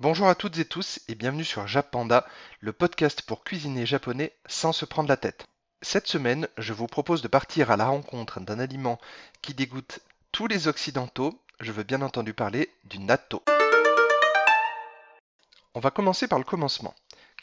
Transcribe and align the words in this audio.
Bonjour 0.00 0.28
à 0.28 0.36
toutes 0.36 0.58
et 0.58 0.64
tous 0.64 1.00
et 1.08 1.16
bienvenue 1.16 1.44
sur 1.44 1.66
Japanda, 1.66 2.24
le 2.60 2.72
podcast 2.72 3.22
pour 3.22 3.42
cuisiner 3.42 3.84
japonais 3.84 4.32
sans 4.46 4.72
se 4.72 4.84
prendre 4.84 5.08
la 5.08 5.16
tête. 5.16 5.44
Cette 5.82 6.06
semaine, 6.06 6.46
je 6.56 6.72
vous 6.72 6.86
propose 6.86 7.20
de 7.20 7.26
partir 7.26 7.72
à 7.72 7.76
la 7.76 7.86
rencontre 7.86 8.38
d'un 8.38 8.60
aliment 8.60 9.00
qui 9.42 9.54
dégoûte 9.54 9.98
tous 10.30 10.46
les 10.46 10.68
occidentaux. 10.68 11.36
Je 11.58 11.72
veux 11.72 11.82
bien 11.82 12.00
entendu 12.02 12.32
parler 12.32 12.70
du 12.84 13.00
natto. 13.00 13.42
On 15.74 15.80
va 15.80 15.90
commencer 15.90 16.28
par 16.28 16.38
le 16.38 16.44
commencement. 16.44 16.94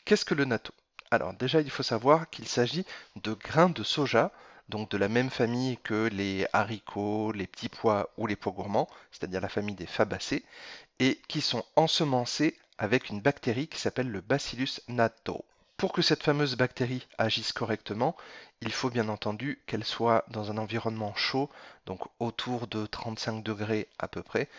Qu'est-ce 0.05 0.23
que 0.23 0.33
le 0.33 0.45
natto? 0.45 0.71
Alors 1.11 1.33
déjà, 1.33 1.59
il 1.59 1.69
faut 1.69 1.83
savoir 1.83 2.29
qu'il 2.29 2.47
s'agit 2.47 2.85
de 3.17 3.33
grains 3.33 3.69
de 3.69 3.83
soja, 3.83 4.31
donc 4.69 4.89
de 4.89 4.97
la 4.97 5.09
même 5.09 5.29
famille 5.29 5.77
que 5.83 6.07
les 6.07 6.47
haricots, 6.53 7.33
les 7.33 7.47
petits 7.47 7.69
pois 7.69 8.09
ou 8.17 8.27
les 8.27 8.37
pois 8.37 8.53
gourmands, 8.53 8.89
c'est-à-dire 9.11 9.41
la 9.41 9.49
famille 9.49 9.75
des 9.75 9.85
fabacées, 9.85 10.45
et 10.99 11.19
qui 11.27 11.41
sont 11.41 11.63
ensemencés 11.75 12.57
avec 12.77 13.09
une 13.09 13.21
bactérie 13.21 13.67
qui 13.67 13.79
s'appelle 13.79 14.09
le 14.09 14.21
Bacillus 14.21 14.81
natto. 14.87 15.45
Pour 15.77 15.91
que 15.91 16.01
cette 16.01 16.23
fameuse 16.23 16.55
bactérie 16.55 17.05
agisse 17.17 17.51
correctement, 17.51 18.15
il 18.61 18.71
faut 18.71 18.89
bien 18.89 19.09
entendu 19.09 19.61
qu'elle 19.67 19.83
soit 19.83 20.23
dans 20.29 20.51
un 20.51 20.57
environnement 20.57 21.13
chaud, 21.15 21.49
donc 21.85 22.01
autour 22.19 22.67
de 22.67 22.85
35 22.85 23.43
degrés 23.43 23.89
à 23.99 24.07
peu 24.07 24.23
près, 24.23 24.49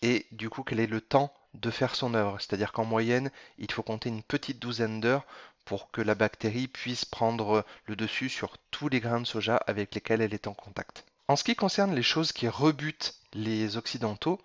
et 0.00 0.26
du 0.32 0.48
coup 0.48 0.62
qu'elle 0.62 0.80
ait 0.80 0.86
le 0.86 1.02
temps 1.02 1.32
de 1.54 1.70
faire 1.70 1.94
son 1.94 2.14
œuvre. 2.14 2.40
C'est-à-dire 2.40 2.72
qu'en 2.72 2.86
moyenne, 2.86 3.30
il 3.58 3.70
faut 3.70 3.82
compter 3.82 4.08
une 4.08 4.22
petite 4.22 4.58
douzaine 4.58 5.00
d'heures 5.00 5.26
pour 5.64 5.90
que 5.90 6.00
la 6.00 6.14
bactérie 6.14 6.68
puisse 6.68 7.04
prendre 7.04 7.64
le 7.86 7.94
dessus 7.94 8.28
sur 8.28 8.56
tous 8.70 8.88
les 8.88 9.00
grains 9.00 9.20
de 9.20 9.26
soja 9.26 9.56
avec 9.56 9.94
lesquels 9.94 10.22
elle 10.22 10.34
est 10.34 10.46
en 10.46 10.54
contact. 10.54 11.04
En 11.32 11.36
ce 11.36 11.44
qui 11.44 11.56
concerne 11.56 11.94
les 11.94 12.02
choses 12.02 12.30
qui 12.30 12.46
rebutent 12.46 13.14
les 13.32 13.78
occidentaux, 13.78 14.38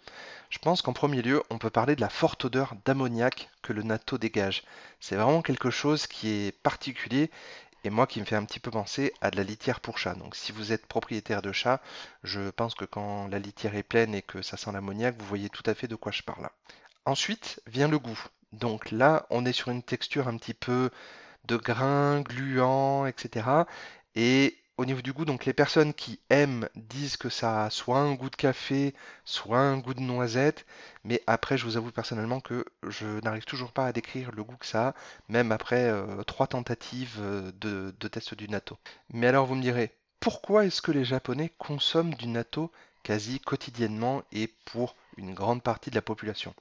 je 0.49 0.57
pense 0.57 0.81
qu'en 0.81 0.93
premier 0.93 1.21
lieu, 1.21 1.43
on 1.49 1.57
peut 1.57 1.69
parler 1.69 1.97
de 1.97 2.01
la 2.01 2.07
forte 2.07 2.45
odeur 2.45 2.75
d'ammoniac 2.85 3.49
que 3.61 3.73
le 3.73 3.83
natto 3.83 4.17
dégage. 4.17 4.63
C'est 5.01 5.17
vraiment 5.17 5.41
quelque 5.41 5.69
chose 5.69 6.07
qui 6.07 6.29
est 6.29 6.57
particulier 6.63 7.29
et 7.83 7.89
moi 7.89 8.07
qui 8.07 8.21
me 8.21 8.25
fait 8.25 8.37
un 8.37 8.45
petit 8.45 8.61
peu 8.61 8.71
penser 8.71 9.11
à 9.19 9.31
de 9.31 9.35
la 9.35 9.43
litière 9.43 9.81
pour 9.81 9.97
chat. 9.97 10.15
Donc 10.15 10.33
si 10.33 10.53
vous 10.53 10.71
êtes 10.71 10.85
propriétaire 10.85 11.41
de 11.41 11.51
chat, 11.51 11.81
je 12.23 12.51
pense 12.51 12.73
que 12.73 12.85
quand 12.85 13.27
la 13.27 13.39
litière 13.39 13.75
est 13.75 13.83
pleine 13.83 14.15
et 14.15 14.21
que 14.21 14.41
ça 14.41 14.55
sent 14.55 14.71
l'ammoniac, 14.71 15.17
vous 15.19 15.25
voyez 15.25 15.49
tout 15.49 15.69
à 15.69 15.73
fait 15.73 15.89
de 15.89 15.95
quoi 15.97 16.13
je 16.13 16.23
parle. 16.23 16.47
Ensuite 17.03 17.61
vient 17.67 17.89
le 17.89 17.99
goût. 17.99 18.23
Donc 18.53 18.91
là, 18.91 19.25
on 19.29 19.45
est 19.45 19.51
sur 19.51 19.71
une 19.71 19.83
texture 19.83 20.29
un 20.29 20.37
petit 20.37 20.53
peu 20.53 20.89
de 21.49 21.57
grain, 21.57 22.21
gluant, 22.21 23.05
etc. 23.05 23.45
Et 24.15 24.57
au 24.77 24.85
niveau 24.85 25.01
du 25.01 25.11
goût, 25.13 25.25
donc 25.25 25.45
les 25.45 25.53
personnes 25.53 25.93
qui 25.93 26.19
aiment 26.29 26.69
disent 26.75 27.17
que 27.17 27.29
ça 27.29 27.65
a 27.65 27.69
soit 27.69 27.97
un 27.99 28.13
goût 28.13 28.29
de 28.29 28.35
café, 28.35 28.93
soit 29.25 29.59
un 29.59 29.77
goût 29.77 29.93
de 29.93 30.01
noisette, 30.01 30.65
mais 31.03 31.21
après 31.27 31.57
je 31.57 31.65
vous 31.65 31.77
avoue 31.77 31.91
personnellement 31.91 32.39
que 32.39 32.63
je 32.87 33.19
n'arrive 33.21 33.45
toujours 33.45 33.71
pas 33.71 33.87
à 33.87 33.93
décrire 33.93 34.31
le 34.31 34.43
goût 34.43 34.57
que 34.57 34.65
ça 34.65 34.89
a, 34.89 34.93
même 35.29 35.51
après 35.51 35.89
euh, 35.89 36.23
trois 36.23 36.47
tentatives 36.47 37.17
euh, 37.19 37.51
de, 37.59 37.93
de 37.99 38.07
test 38.07 38.35
du 38.35 38.47
natto. 38.47 38.77
Mais 39.11 39.27
alors 39.27 39.47
vous 39.47 39.55
me 39.55 39.61
direz, 39.61 39.91
pourquoi 40.19 40.65
est-ce 40.65 40.81
que 40.81 40.91
les 40.91 41.05
Japonais 41.05 41.53
consomment 41.57 42.15
du 42.15 42.27
natto 42.27 42.71
quasi 43.03 43.39
quotidiennement 43.39 44.23
et 44.31 44.47
pour 44.65 44.95
une 45.17 45.33
grande 45.33 45.63
partie 45.63 45.89
de 45.89 45.95
la 45.95 46.01
population? 46.01 46.53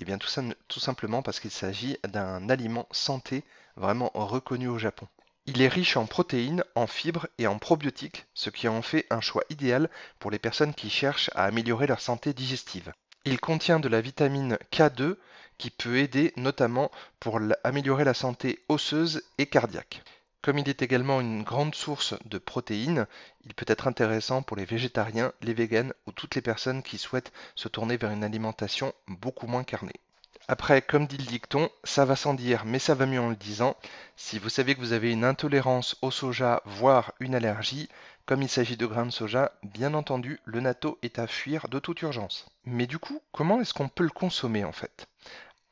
Eh 0.00 0.04
bien 0.04 0.18
tout, 0.18 0.80
simplement 0.80 1.22
parce 1.22 1.40
qu'il 1.40 1.50
s'agit 1.50 1.98
d'un 2.08 2.48
aliment 2.48 2.88
santé 2.90 3.44
vraiment 3.76 4.10
reconnu 4.14 4.68
au 4.68 4.78
Japon. 4.78 5.06
Il 5.46 5.60
est 5.60 5.68
riche 5.68 5.98
en 5.98 6.06
protéines, 6.06 6.64
en 6.74 6.86
fibres 6.86 7.26
et 7.36 7.46
en 7.46 7.58
probiotiques, 7.58 8.24
ce 8.32 8.48
qui 8.48 8.66
en 8.66 8.80
fait 8.80 9.06
un 9.10 9.20
choix 9.20 9.44
idéal 9.50 9.90
pour 10.18 10.30
les 10.30 10.38
personnes 10.38 10.72
qui 10.72 10.88
cherchent 10.88 11.30
à 11.34 11.44
améliorer 11.44 11.86
leur 11.86 12.00
santé 12.00 12.32
digestive. 12.32 12.94
Il 13.26 13.38
contient 13.38 13.78
de 13.78 13.88
la 13.88 14.00
vitamine 14.00 14.56
K2 14.72 15.16
qui 15.58 15.68
peut 15.70 15.98
aider 15.98 16.32
notamment 16.36 16.90
pour 17.20 17.40
améliorer 17.62 18.04
la 18.04 18.14
santé 18.14 18.64
osseuse 18.68 19.22
et 19.36 19.46
cardiaque. 19.46 20.02
Comme 20.40 20.58
il 20.58 20.68
est 20.68 20.82
également 20.82 21.20
une 21.20 21.42
grande 21.42 21.74
source 21.74 22.14
de 22.24 22.38
protéines, 22.38 23.06
il 23.44 23.54
peut 23.54 23.64
être 23.68 23.86
intéressant 23.86 24.42
pour 24.42 24.56
les 24.56 24.64
végétariens, 24.64 25.32
les 25.42 25.54
véganes 25.54 25.92
ou 26.06 26.12
toutes 26.12 26.34
les 26.34 26.42
personnes 26.42 26.82
qui 26.82 26.98
souhaitent 26.98 27.32
se 27.54 27.68
tourner 27.68 27.98
vers 27.98 28.10
une 28.10 28.24
alimentation 28.24 28.94
beaucoup 29.08 29.46
moins 29.46 29.64
carnée. 29.64 30.00
Après, 30.48 30.80
comme 30.80 31.06
dit 31.06 31.18
le 31.18 31.24
dicton, 31.24 31.68
ça 31.84 32.06
va 32.06 32.16
sans 32.16 32.32
dire, 32.32 32.64
mais 32.64 32.78
ça 32.78 32.94
va 32.94 33.04
mieux 33.04 33.20
en 33.20 33.28
le 33.28 33.36
disant. 33.36 33.76
Si 34.16 34.38
vous 34.38 34.48
savez 34.48 34.74
que 34.74 34.80
vous 34.80 34.92
avez 34.94 35.12
une 35.12 35.24
intolérance 35.24 35.96
au 36.00 36.10
soja, 36.10 36.62
voire 36.64 37.12
une 37.20 37.34
allergie, 37.34 37.90
comme 38.24 38.40
il 38.40 38.48
s'agit 38.48 38.78
de 38.78 38.86
grains 38.86 39.04
de 39.06 39.10
soja, 39.10 39.52
bien 39.62 39.92
entendu, 39.92 40.40
le 40.44 40.60
natto 40.60 40.98
est 41.02 41.18
à 41.18 41.26
fuir 41.26 41.68
de 41.68 41.78
toute 41.78 42.00
urgence. 42.02 42.46
Mais 42.64 42.86
du 42.86 42.98
coup, 42.98 43.20
comment 43.32 43.60
est-ce 43.60 43.74
qu'on 43.74 43.88
peut 43.88 44.04
le 44.04 44.10
consommer 44.10 44.64
en 44.64 44.72
fait? 44.72 45.08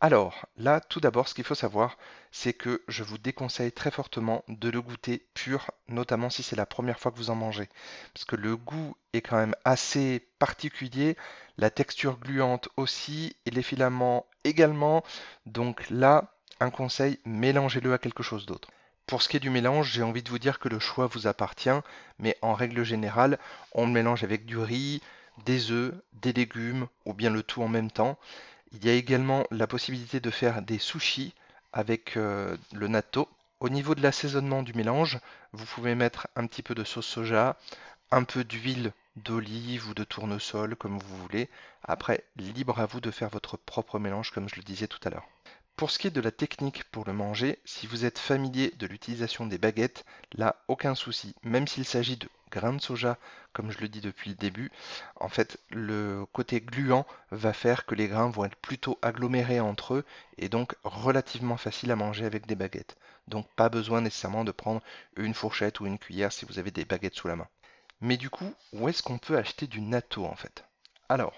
Alors, 0.03 0.47
là, 0.57 0.81
tout 0.81 0.99
d'abord, 0.99 1.29
ce 1.29 1.35
qu'il 1.35 1.45
faut 1.45 1.55
savoir, 1.55 1.97
c'est 2.33 2.53
que 2.53 2.83
je 2.89 3.05
vous 3.05 3.19
déconseille 3.19 3.71
très 3.71 3.93
fortement 3.93 4.43
de 4.49 4.69
le 4.69 4.83
goûter 4.83 5.25
pur, 5.33 5.71
notamment 5.87 6.29
si 6.29 6.43
c'est 6.43 6.57
la 6.57 6.67
première 6.67 6.99
fois 6.99 7.13
que 7.13 7.19
vous 7.19 7.31
en 7.31 7.37
mangez. 7.37 7.69
Parce 8.13 8.25
que 8.25 8.35
le 8.35 8.57
goût 8.57 8.97
est 9.13 9.21
quand 9.21 9.37
même 9.37 9.55
assez 9.65 10.27
particulier, 10.41 11.17
la 11.57 11.71
texture 11.71 12.19
gluante 12.19 12.69
aussi, 12.77 13.37
et 13.47 13.53
les 13.53 13.63
filaments 13.63 14.27
également. 14.43 15.05
Donc 15.47 15.89
là, 15.89 16.35
un 16.59 16.71
conseil, 16.71 17.21
mélangez-le 17.25 17.93
à 17.95 17.99
quelque 17.99 18.25
chose 18.25 18.45
d'autre. 18.45 18.71
Pour 19.07 19.23
ce 19.23 19.29
qui 19.29 19.37
est 19.37 19.41
du 19.41 19.51
mélange, 19.51 19.93
j'ai 19.93 20.03
envie 20.03 20.25
de 20.25 20.31
vous 20.31 20.41
dire 20.41 20.59
que 20.59 20.69
le 20.69 20.81
choix 20.81 21.07
vous 21.07 21.29
appartient, 21.29 21.71
mais 22.19 22.37
en 22.43 22.55
règle 22.55 22.83
générale, 22.83 23.39
on 23.73 23.87
le 23.87 23.93
mélange 23.93 24.25
avec 24.25 24.47
du 24.47 24.59
riz, 24.59 25.01
des 25.45 25.71
œufs, 25.71 25.95
des 26.13 26.33
légumes, 26.33 26.89
ou 27.07 27.15
bien 27.15 27.31
le 27.31 27.45
tout 27.45 27.63
en 27.63 27.69
même 27.69 27.93
temps. 27.93 28.19
Il 28.75 28.85
y 28.87 28.91
a 28.91 28.95
également 28.95 29.45
la 29.51 29.67
possibilité 29.67 30.19
de 30.21 30.31
faire 30.31 30.63
des 30.63 30.79
sushis 30.79 31.35
avec 31.73 32.17
euh, 32.17 32.57
le 32.73 32.89
natto. 32.89 33.29
Au 33.61 33.69
niveau 33.69 33.95
de 33.95 34.03
l'assaisonnement 34.03 34.63
du 34.63 34.73
mélange, 34.73 35.21
vous 35.53 35.67
pouvez 35.67 35.95
mettre 35.95 36.27
un 36.37 36.47
petit 36.47 36.63
peu 36.63 36.75
de 36.75 36.83
sauce 36.83 37.07
soja, 37.07 37.59
un 38.11 38.25
peu 38.25 38.45
d'huile 38.45 38.93
d'olive 39.17 39.89
ou 39.89 39.95
de 39.95 40.05
tournesol 40.05 40.75
comme 40.77 40.99
vous 40.99 41.17
voulez. 41.19 41.51
Après, 41.85 42.25
libre 42.37 42.81
à 42.81 42.87
vous 42.87 43.01
de 43.01 43.11
faire 43.11 43.29
votre 43.29 43.57
propre 43.59 43.99
mélange 43.99 44.31
comme 44.31 44.49
je 44.49 44.57
le 44.57 44.63
disais 44.63 44.89
tout 44.89 45.01
à 45.05 45.11
l'heure. 45.11 45.29
Pour 45.77 45.91
ce 45.91 45.99
qui 45.99 46.07
est 46.07 46.11
de 46.11 46.21
la 46.21 46.31
technique 46.31 46.85
pour 46.85 47.05
le 47.05 47.13
manger, 47.13 47.59
si 47.65 47.87
vous 47.87 48.05
êtes 48.05 48.19
familier 48.19 48.71
de 48.79 48.87
l'utilisation 48.87 49.47
des 49.47 49.59
baguettes, 49.59 50.05
là 50.33 50.57
aucun 50.69 50.95
souci, 50.95 51.35
même 51.43 51.67
s'il 51.67 51.85
s'agit 51.85 52.17
de 52.17 52.29
grains 52.51 52.75
de 52.75 52.81
soja, 52.81 53.19
comme 53.53 53.71
je 53.71 53.79
le 53.79 53.89
dis 53.89 54.01
depuis 54.01 54.31
le 54.31 54.37
début, 54.37 54.71
en 55.17 55.29
fait 55.29 55.59
le 55.71 56.25
côté 56.33 56.61
gluant 56.61 57.07
va 57.31 57.53
faire 57.53 57.87
que 57.87 57.95
les 57.95 58.07
grains 58.07 58.31
vont 58.31 58.45
être 58.45 58.57
plutôt 58.57 58.99
agglomérés 59.03 59.61
entre 59.61 59.95
eux 59.95 60.05
et 60.39 60.49
donc 60.49 60.77
relativement 60.85 61.57
facile 61.57 61.91
à 61.91 61.97
manger 61.97 62.27
avec 62.27 62.47
des 62.47 62.55
baguettes. 62.55 62.97
Donc 63.27 63.49
pas 63.55 63.69
besoin 63.69 64.03
nécessairement 64.03 64.45
de 64.45 64.53
prendre 64.53 64.83
une 65.17 65.35
fourchette 65.35 65.81
ou 65.81 65.87
une 65.87 65.99
cuillère 65.99 66.33
si 66.33 66.45
vous 66.45 66.59
avez 66.59 66.71
des 66.71 66.85
baguettes 66.85 67.17
sous 67.17 67.29
la 67.29 67.37
main. 67.37 67.49
Mais 68.01 68.17
du 68.17 68.31
coup, 68.31 68.53
où 68.73 68.89
est-ce 68.89 69.03
qu'on 69.03 69.19
peut 69.19 69.39
acheter 69.39 69.67
du 69.67 69.81
natto 69.81 70.27
en 70.27 70.37
fait? 70.37 70.65
Alors, 71.09 71.35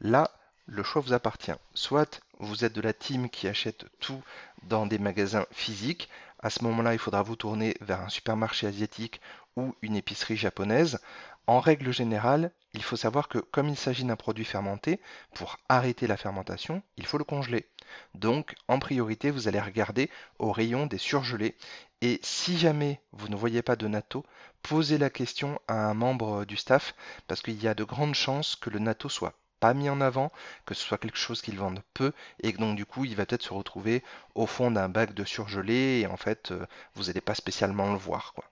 là, 0.00 0.30
le 0.66 0.82
choix 0.82 1.02
vous 1.02 1.12
appartient. 1.12 1.52
Soit 1.74 2.20
vous 2.38 2.64
êtes 2.64 2.72
de 2.72 2.80
la 2.80 2.92
team 2.92 3.28
qui 3.28 3.48
achète 3.48 3.86
tout 4.00 4.22
dans 4.64 4.86
des 4.86 4.98
magasins 4.98 5.46
physiques, 5.50 6.08
à 6.42 6.50
ce 6.50 6.64
moment-là, 6.64 6.92
il 6.92 6.98
faudra 6.98 7.22
vous 7.22 7.36
tourner 7.36 7.76
vers 7.80 8.00
un 8.00 8.08
supermarché 8.08 8.66
asiatique 8.66 9.20
ou 9.56 9.76
une 9.80 9.94
épicerie 9.94 10.36
japonaise. 10.36 10.98
En 11.46 11.60
règle 11.60 11.92
générale, 11.92 12.50
il 12.74 12.82
faut 12.82 12.96
savoir 12.96 13.28
que 13.28 13.38
comme 13.38 13.68
il 13.68 13.76
s'agit 13.76 14.04
d'un 14.04 14.16
produit 14.16 14.44
fermenté, 14.44 15.00
pour 15.34 15.58
arrêter 15.68 16.08
la 16.08 16.16
fermentation, 16.16 16.82
il 16.96 17.06
faut 17.06 17.18
le 17.18 17.24
congeler. 17.24 17.68
Donc, 18.14 18.54
en 18.66 18.80
priorité, 18.80 19.30
vous 19.30 19.46
allez 19.46 19.60
regarder 19.60 20.10
au 20.40 20.50
rayon 20.50 20.86
des 20.86 20.98
surgelés. 20.98 21.56
Et 22.00 22.18
si 22.22 22.58
jamais 22.58 23.00
vous 23.12 23.28
ne 23.28 23.36
voyez 23.36 23.62
pas 23.62 23.76
de 23.76 23.86
natto, 23.86 24.24
posez 24.62 24.98
la 24.98 25.10
question 25.10 25.60
à 25.68 25.74
un 25.74 25.94
membre 25.94 26.44
du 26.44 26.56
staff, 26.56 26.94
parce 27.28 27.42
qu'il 27.42 27.62
y 27.62 27.68
a 27.68 27.74
de 27.74 27.84
grandes 27.84 28.16
chances 28.16 28.56
que 28.56 28.70
le 28.70 28.80
natto 28.80 29.08
soit 29.08 29.34
pas 29.62 29.74
mis 29.74 29.88
en 29.88 30.00
avant, 30.00 30.32
que 30.66 30.74
ce 30.74 30.82
soit 30.82 30.98
quelque 30.98 31.16
chose 31.16 31.40
qu'ils 31.40 31.56
vendent 31.56 31.84
peu, 31.94 32.12
et 32.42 32.52
que 32.52 32.58
donc 32.58 32.74
du 32.74 32.84
coup 32.84 33.04
il 33.04 33.14
va 33.14 33.24
peut-être 33.24 33.44
se 33.44 33.54
retrouver 33.54 34.02
au 34.34 34.44
fond 34.44 34.72
d'un 34.72 34.88
bac 34.88 35.14
de 35.14 35.24
surgelé, 35.24 36.00
et 36.00 36.08
en 36.08 36.16
fait 36.16 36.50
euh, 36.50 36.66
vous 36.96 37.04
n'allez 37.04 37.20
pas 37.20 37.36
spécialement 37.36 37.92
le 37.92 37.98
voir. 37.98 38.32
Quoi. 38.34 38.44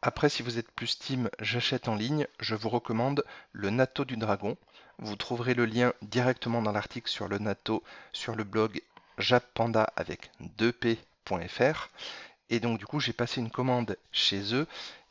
Après, 0.00 0.30
si 0.30 0.42
vous 0.42 0.56
êtes 0.58 0.70
plus 0.70 0.98
team 0.98 1.28
j'achète 1.38 1.86
en 1.86 1.96
ligne, 1.96 2.26
je 2.40 2.54
vous 2.54 2.70
recommande 2.70 3.24
le 3.52 3.68
natto 3.68 4.06
du 4.06 4.16
dragon. 4.16 4.56
Vous 4.98 5.16
trouverez 5.16 5.52
le 5.52 5.66
lien 5.66 5.92
directement 6.00 6.62
dans 6.62 6.72
l'article 6.72 7.10
sur 7.10 7.28
le 7.28 7.36
natto 7.36 7.82
sur 8.14 8.34
le 8.34 8.44
blog 8.44 8.80
jappanda 9.18 9.92
avec 9.96 10.30
2p.fr. 10.58 11.90
Et 12.48 12.60
donc 12.60 12.78
du 12.78 12.86
coup 12.86 13.00
j'ai 13.00 13.12
passé 13.12 13.40
une 13.40 13.50
commande 13.50 13.98
chez 14.12 14.54
eux 14.54 14.66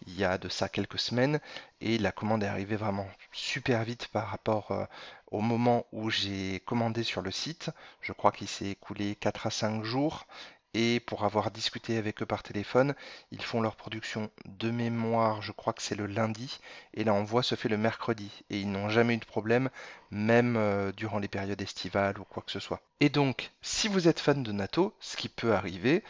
il 0.08 0.16
y 0.18 0.24
a 0.24 0.38
de 0.38 0.50
ça 0.50 0.70
quelques 0.70 1.00
semaines 1.00 1.40
et 1.82 1.98
la 1.98 2.12
commande 2.12 2.44
est 2.44 2.48
arrivée 2.48 2.76
vraiment 2.76 3.10
super 3.32 3.84
vite 3.84 4.08
par 4.08 4.28
rapport 4.28 4.72
euh, 4.72 4.86
au 5.34 5.42
moment 5.42 5.86
où 5.92 6.10
j'ai 6.10 6.62
commandé 6.66 7.04
sur 7.04 7.22
le 7.22 7.32
site. 7.32 7.72
Je 8.02 8.14
crois 8.14 8.32
qu'il 8.32 8.48
s'est 8.48 8.70
écoulé 8.70 9.16
4 9.16 9.48
à 9.48 9.50
5 9.50 9.84
jours 9.84 10.28
Et 10.76 11.00
pour 11.00 11.24
avoir 11.24 11.52
discuté 11.52 11.98
avec 11.98 12.22
eux 12.22 12.26
par 12.26 12.42
téléphone, 12.44 12.96
ils 13.32 13.44
font 13.44 13.62
leur 13.62 13.76
production 13.76 14.32
de 14.46 14.72
mémoire, 14.72 15.42
je 15.42 15.52
crois 15.52 15.74
que 15.74 15.84
c'est 15.84 15.96
le 15.96 16.08
lundi, 16.08 16.60
et 16.96 17.04
l'envoi 17.04 17.44
se 17.44 17.54
fait 17.56 17.70
le 17.70 17.78
mercredi. 17.78 18.32
Et 18.50 18.60
ils 18.60 18.72
n'ont 18.72 18.90
jamais 18.90 19.14
eu 19.16 19.18
de 19.18 19.26
problème, 19.26 19.70
même 20.10 20.56
euh, 20.58 20.92
durant 20.92 21.20
les 21.20 21.28
périodes 21.28 21.62
estivales 21.62 22.18
ou 22.20 22.24
quoi 22.24 22.42
que 22.44 22.52
ce 22.52 22.60
soit. 22.60 22.82
Et 23.02 23.10
donc, 23.10 23.52
si 23.62 23.88
vous 23.88 24.08
êtes 24.08 24.20
fan 24.20 24.42
de 24.42 24.52
natto, 24.52 24.96
ce 25.00 25.18
qui 25.18 25.30
peut 25.30 25.54
arriver, 25.54 26.04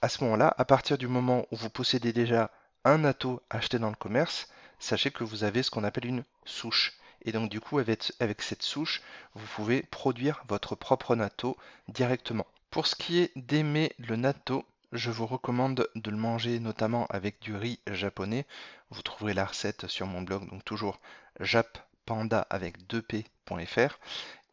à 0.00 0.08
ce 0.08 0.24
moment-là, 0.24 0.54
à 0.56 0.64
partir 0.64 0.96
du 0.96 1.08
moment 1.08 1.46
où 1.50 1.56
vous 1.56 1.70
possédez 1.70 2.12
déjà 2.12 2.50
un 2.84 2.98
natto 2.98 3.42
acheté 3.50 3.78
dans 3.78 3.90
le 3.90 3.96
commerce, 3.96 4.48
sachez 4.78 5.10
que 5.10 5.24
vous 5.24 5.44
avez 5.44 5.62
ce 5.62 5.70
qu'on 5.70 5.84
appelle 5.84 6.06
une 6.06 6.24
souche. 6.46 6.98
Et 7.22 7.32
donc 7.32 7.50
du 7.50 7.60
coup, 7.60 7.78
avec, 7.78 8.42
cette 8.42 8.62
souche, 8.62 9.02
vous 9.34 9.46
pouvez 9.54 9.82
produire 9.82 10.42
votre 10.48 10.74
propre 10.74 11.16
natto 11.16 11.56
directement. 11.88 12.46
Pour 12.70 12.86
ce 12.86 12.94
qui 12.94 13.18
est 13.20 13.32
d'aimer 13.36 13.92
le 13.98 14.16
natto, 14.16 14.64
je 14.92 15.10
vous 15.10 15.26
recommande 15.26 15.88
de 15.94 16.10
le 16.10 16.16
manger 16.16 16.60
notamment 16.60 17.06
avec 17.08 17.40
du 17.40 17.54
riz 17.54 17.80
japonais. 17.90 18.46
Vous 18.90 19.02
trouverez 19.02 19.34
la 19.34 19.44
recette 19.44 19.86
sur 19.86 20.06
mon 20.06 20.22
blog, 20.22 20.48
donc 20.48 20.64
toujours 20.64 20.98
jappanda 21.40 22.46
avec 22.50 22.78
2p.fr. 22.88 23.98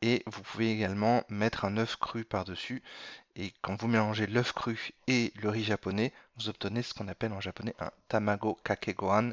Et 0.02 0.24
vous 0.28 0.42
pouvez 0.42 0.72
également 0.72 1.24
mettre 1.30 1.66
un 1.66 1.78
œuf 1.78 1.96
cru 1.96 2.26
par-dessus. 2.26 2.84
Et 3.36 3.54
quand 3.62 3.76
vous 3.82 3.88
mélangez 3.88 4.28
l'œuf 4.28 4.54
cru 4.54 4.92
et 5.08 5.34
le 5.36 5.50
riz 5.50 5.64
japonais, 5.64 6.14
vous 6.38 6.50
obtenez 6.50 6.82
ce 6.84 6.94
qu'on 6.94 7.08
appelle 7.08 7.34
en 7.34 7.42
japonais 7.42 7.76
un 7.80 7.92
tamago 8.08 8.58
kake 8.64 8.96
gohan. 8.96 9.32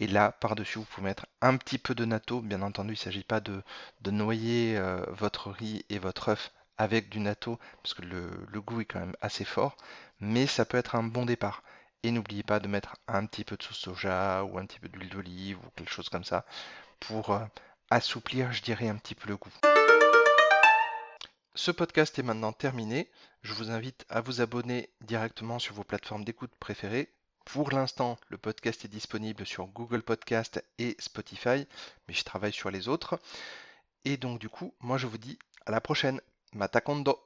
Et 0.00 0.06
là, 0.06 0.32
par-dessus, 0.32 0.78
vous 0.78 0.84
pouvez 0.84 1.06
mettre 1.06 1.26
un 1.40 1.56
petit 1.56 1.78
peu 1.78 1.94
de 1.94 2.04
natto. 2.04 2.40
Bien 2.40 2.62
entendu, 2.62 2.90
il 2.90 2.92
ne 2.92 2.98
s'agit 2.98 3.24
pas 3.24 3.40
de, 3.40 3.62
noyer 4.10 4.76
euh, 4.76 5.04
votre 5.10 5.50
riz 5.50 5.84
et 5.88 5.98
votre 5.98 6.30
œuf 6.30 6.52
avec 6.78 7.08
du 7.08 7.20
natto, 7.20 7.58
parce 7.82 7.94
que 7.94 8.02
le, 8.02 8.60
goût 8.60 8.80
est 8.80 8.84
quand 8.84 9.00
même 9.00 9.16
assez 9.20 9.44
fort, 9.44 9.76
mais 10.20 10.46
ça 10.46 10.64
peut 10.64 10.78
être 10.78 10.96
un 10.96 11.02
bon 11.02 11.26
départ. 11.26 11.62
Et 12.02 12.10
n'oubliez 12.10 12.42
pas 12.42 12.58
de 12.58 12.66
mettre 12.66 12.96
un 13.06 13.26
petit 13.26 13.44
peu 13.44 13.56
de 13.56 13.62
sauce 13.62 13.78
soja 13.78 14.44
ou 14.44 14.58
un 14.58 14.66
petit 14.66 14.80
peu 14.80 14.88
d'huile 14.88 15.08
d'olive 15.10 15.58
ou 15.58 15.70
quelque 15.76 15.92
chose 15.92 16.08
comme 16.08 16.24
ça 16.24 16.44
pour 16.98 17.30
euh, 17.30 17.44
assouplir, 17.92 18.52
je 18.52 18.62
dirais, 18.62 18.88
un 18.88 18.96
petit 18.96 19.14
peu 19.14 19.28
le 19.28 19.36
goût. 19.36 19.52
Ce 21.54 21.70
podcast 21.70 22.18
est 22.18 22.22
maintenant 22.22 22.52
terminé. 22.52 23.10
Je 23.42 23.52
vous 23.52 23.70
invite 23.70 24.06
à 24.08 24.22
vous 24.22 24.40
abonner 24.40 24.88
directement 25.02 25.58
sur 25.58 25.74
vos 25.74 25.84
plateformes 25.84 26.24
d'écoute 26.24 26.52
préférées. 26.58 27.12
Pour 27.44 27.70
l'instant, 27.70 28.18
le 28.28 28.38
podcast 28.38 28.84
est 28.84 28.88
disponible 28.88 29.44
sur 29.44 29.66
Google 29.66 30.02
Podcast 30.02 30.64
et 30.78 30.96
Spotify, 30.98 31.66
mais 32.08 32.14
je 32.14 32.24
travaille 32.24 32.52
sur 32.52 32.70
les 32.70 32.88
autres. 32.88 33.20
Et 34.04 34.16
donc 34.16 34.38
du 34.38 34.48
coup, 34.48 34.72
moi 34.80 34.96
je 34.96 35.06
vous 35.06 35.18
dis 35.18 35.38
à 35.66 35.70
la 35.70 35.80
prochaine. 35.80 36.20
Matakondo 36.54 37.18